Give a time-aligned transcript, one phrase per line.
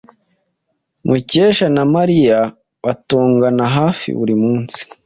[1.07, 2.37] Mukesha na Mariya
[2.85, 4.81] batongana hafi buri munsi.